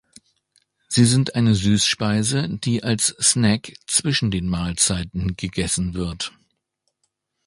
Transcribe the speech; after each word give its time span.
Sie 0.89 1.05
sind 1.05 1.35
eine 1.35 1.53
Süßspeise, 1.53 2.49
die 2.57 2.81
als 2.81 3.05
Snack 3.21 3.73
zwischen 3.85 4.31
den 4.31 4.47
Mahlzeiten 4.49 5.35
gegessen 5.37 5.93
wird. 5.93 6.31